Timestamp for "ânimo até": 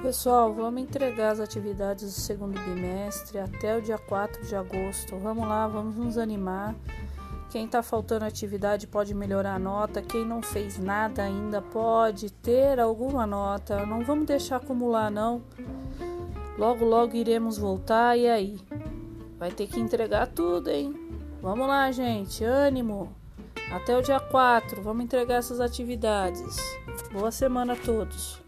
22.44-23.96